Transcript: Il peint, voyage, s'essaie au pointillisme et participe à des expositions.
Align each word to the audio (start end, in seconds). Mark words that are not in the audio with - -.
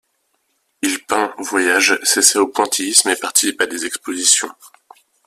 Il 0.81 1.03
peint, 1.05 1.35
voyage, 1.37 1.99
s'essaie 2.01 2.39
au 2.39 2.47
pointillisme 2.47 3.09
et 3.09 3.15
participe 3.15 3.61
à 3.61 3.67
des 3.67 3.85
expositions. 3.85 4.49